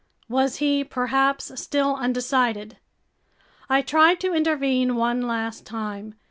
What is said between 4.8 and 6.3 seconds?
one last time.